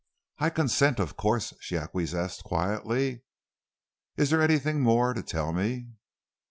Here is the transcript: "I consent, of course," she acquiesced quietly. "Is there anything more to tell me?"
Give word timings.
"I 0.39 0.49
consent, 0.49 0.99
of 0.99 1.15
course," 1.15 1.53
she 1.59 1.77
acquiesced 1.77 2.43
quietly. 2.43 3.21
"Is 4.17 4.31
there 4.31 4.41
anything 4.41 4.81
more 4.81 5.13
to 5.13 5.21
tell 5.21 5.53
me?" 5.53 5.89